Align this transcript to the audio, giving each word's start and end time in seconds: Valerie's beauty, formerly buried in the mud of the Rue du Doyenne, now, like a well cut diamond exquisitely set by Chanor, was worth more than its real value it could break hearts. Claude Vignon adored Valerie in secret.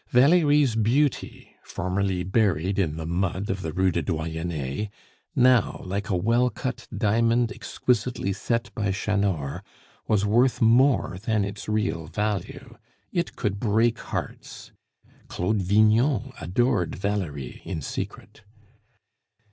Valerie's 0.09 0.75
beauty, 0.75 1.55
formerly 1.61 2.23
buried 2.23 2.79
in 2.79 2.95
the 2.97 3.05
mud 3.05 3.51
of 3.51 3.61
the 3.61 3.71
Rue 3.71 3.91
du 3.91 4.01
Doyenne, 4.01 4.89
now, 5.35 5.81
like 5.85 6.09
a 6.09 6.15
well 6.15 6.49
cut 6.49 6.87
diamond 6.91 7.51
exquisitely 7.51 8.33
set 8.33 8.73
by 8.73 8.87
Chanor, 8.91 9.61
was 10.07 10.25
worth 10.25 10.59
more 10.59 11.19
than 11.21 11.45
its 11.45 11.69
real 11.69 12.07
value 12.07 12.79
it 13.11 13.35
could 13.35 13.59
break 13.59 13.99
hearts. 13.99 14.71
Claude 15.27 15.61
Vignon 15.61 16.33
adored 16.41 16.95
Valerie 16.95 17.61
in 17.63 17.79
secret. 17.79 18.41